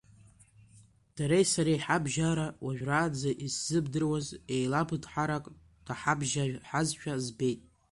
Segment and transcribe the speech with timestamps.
[1.15, 5.45] Дареи сареи ҳабжьара, уажәраанӡа исзымдыруаз еилаԥыҭҳарак
[5.87, 7.61] наҳабжьаҳазшәа збеит.